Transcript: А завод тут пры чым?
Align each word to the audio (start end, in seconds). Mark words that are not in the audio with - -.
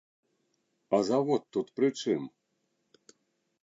А 0.97 1.01
завод 1.11 1.41
тут 1.59 1.67
пры 1.79 1.87
чым? 2.01 2.21